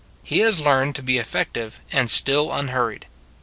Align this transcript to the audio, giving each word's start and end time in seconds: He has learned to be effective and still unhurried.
He 0.23 0.39
has 0.39 0.59
learned 0.59 0.95
to 0.95 1.03
be 1.03 1.19
effective 1.19 1.79
and 1.93 2.09
still 2.09 2.51
unhurried. 2.51 3.05